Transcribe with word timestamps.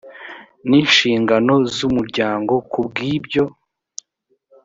n 0.69 0.71
inshinganzo 0.79 1.71
z 1.75 1.77
umuryango 1.89 2.53
ku 2.71 2.79
bw 2.87 2.97
ibyo 3.15 3.43